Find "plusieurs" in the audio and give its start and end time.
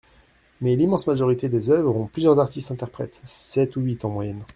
2.07-2.39